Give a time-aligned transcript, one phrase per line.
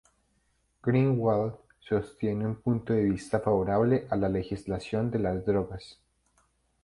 [0.81, 5.99] Greenwald sostiene un punto de vista favorable a la legalización de las drogas.